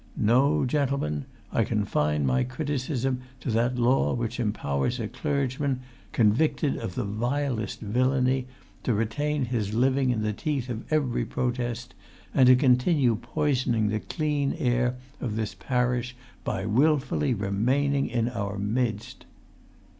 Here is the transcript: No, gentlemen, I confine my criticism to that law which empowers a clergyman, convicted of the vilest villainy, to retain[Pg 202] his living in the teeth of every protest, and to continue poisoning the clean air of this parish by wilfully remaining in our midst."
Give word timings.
No, 0.17 0.65
gentlemen, 0.65 1.25
I 1.51 1.63
confine 1.63 2.25
my 2.25 2.43
criticism 2.43 3.21
to 3.39 3.51
that 3.51 3.77
law 3.77 4.15
which 4.15 4.39
empowers 4.39 4.99
a 4.99 5.07
clergyman, 5.07 5.81
convicted 6.11 6.75
of 6.77 6.95
the 6.95 7.03
vilest 7.03 7.81
villainy, 7.81 8.47
to 8.81 8.93
retain[Pg 8.93 9.45
202] 9.45 9.51
his 9.55 9.73
living 9.75 10.09
in 10.09 10.23
the 10.23 10.33
teeth 10.33 10.69
of 10.69 10.91
every 10.91 11.23
protest, 11.23 11.93
and 12.33 12.47
to 12.47 12.55
continue 12.55 13.15
poisoning 13.15 13.89
the 13.89 13.99
clean 13.99 14.53
air 14.57 14.95
of 15.19 15.35
this 15.35 15.53
parish 15.53 16.15
by 16.43 16.65
wilfully 16.65 17.35
remaining 17.35 18.07
in 18.09 18.27
our 18.29 18.57
midst." 18.57 19.25